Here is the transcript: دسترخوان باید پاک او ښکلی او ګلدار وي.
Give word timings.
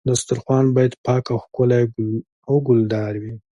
دسترخوان 0.09 0.65
باید 0.75 0.93
پاک 1.05 1.25
او 1.31 1.37
ښکلی 1.43 1.83
او 2.49 2.55
ګلدار 2.67 3.13
وي. 3.21 3.33